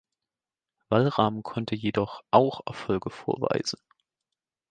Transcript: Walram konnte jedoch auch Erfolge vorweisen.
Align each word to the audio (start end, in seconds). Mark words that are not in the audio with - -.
Walram 0.89 1.43
konnte 1.43 1.75
jedoch 1.75 2.23
auch 2.31 2.61
Erfolge 2.65 3.11
vorweisen. 3.11 3.79